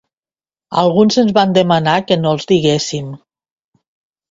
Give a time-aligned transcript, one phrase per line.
[0.83, 3.15] Alguns ens van demanar que no els diguéssim.